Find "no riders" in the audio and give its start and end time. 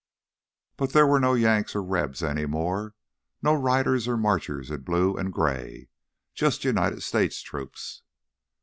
3.43-4.07